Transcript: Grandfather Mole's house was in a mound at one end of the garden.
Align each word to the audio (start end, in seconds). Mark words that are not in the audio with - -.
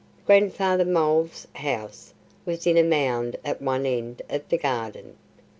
Grandfather 0.25 0.83
Mole's 0.83 1.45
house 1.53 2.15
was 2.43 2.65
in 2.65 2.75
a 2.75 2.81
mound 2.83 3.35
at 3.45 3.61
one 3.61 3.85
end 3.85 4.23
of 4.31 4.49
the 4.49 4.57
garden. 4.57 5.15